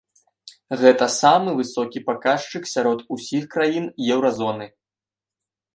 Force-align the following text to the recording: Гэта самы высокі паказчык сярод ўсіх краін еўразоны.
Гэта 0.83 1.05
самы 1.15 1.49
высокі 1.59 2.03
паказчык 2.09 2.63
сярод 2.73 2.99
ўсіх 3.17 3.43
краін 3.53 3.85
еўразоны. 4.17 4.65